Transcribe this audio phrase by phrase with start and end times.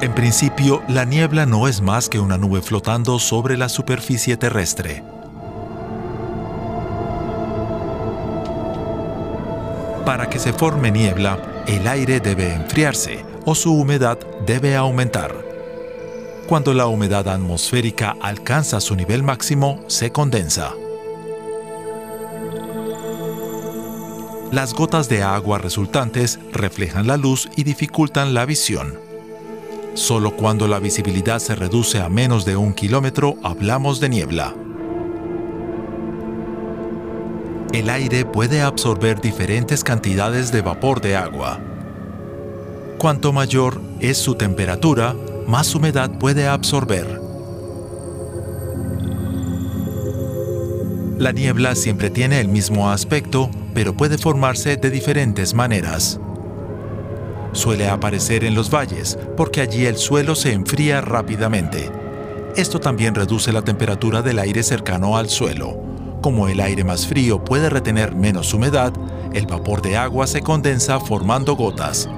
[0.00, 5.02] En principio, la niebla no es más que una nube flotando sobre la superficie terrestre.
[10.06, 15.34] Para que se forme niebla, el aire debe enfriarse o su humedad debe aumentar.
[16.48, 20.74] Cuando la humedad atmosférica alcanza su nivel máximo, se condensa.
[24.52, 29.07] Las gotas de agua resultantes reflejan la luz y dificultan la visión.
[29.98, 34.54] Solo cuando la visibilidad se reduce a menos de un kilómetro hablamos de niebla.
[37.72, 41.58] El aire puede absorber diferentes cantidades de vapor de agua.
[42.98, 45.16] Cuanto mayor es su temperatura,
[45.48, 47.20] más humedad puede absorber.
[51.18, 56.20] La niebla siempre tiene el mismo aspecto, pero puede formarse de diferentes maneras.
[57.52, 61.90] Suele aparecer en los valles porque allí el suelo se enfría rápidamente.
[62.56, 65.76] Esto también reduce la temperatura del aire cercano al suelo.
[66.20, 68.92] Como el aire más frío puede retener menos humedad,
[69.32, 72.08] el vapor de agua se condensa formando gotas.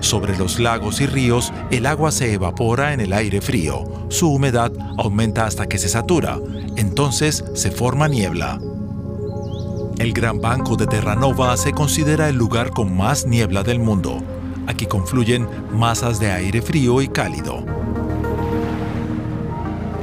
[0.00, 3.84] Sobre los lagos y ríos, el agua se evapora en el aire frío.
[4.10, 6.38] Su humedad aumenta hasta que se satura.
[6.76, 8.60] Entonces se forma niebla.
[9.98, 14.22] El Gran Banco de Terranova se considera el lugar con más niebla del mundo.
[14.66, 17.64] Aquí confluyen masas de aire frío y cálido.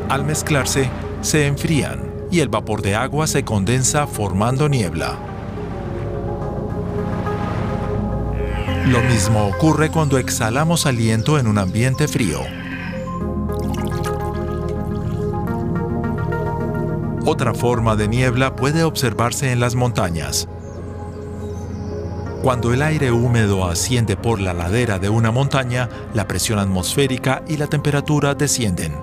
[0.09, 0.89] Al mezclarse,
[1.21, 5.17] se enfrían y el vapor de agua se condensa formando niebla.
[8.87, 12.41] Lo mismo ocurre cuando exhalamos aliento en un ambiente frío.
[17.25, 20.49] Otra forma de niebla puede observarse en las montañas.
[22.41, 27.57] Cuando el aire húmedo asciende por la ladera de una montaña, la presión atmosférica y
[27.57, 28.95] la temperatura descienden,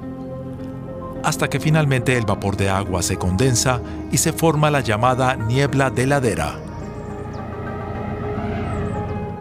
[1.23, 5.89] hasta que finalmente el vapor de agua se condensa y se forma la llamada niebla
[5.89, 6.68] de ladera.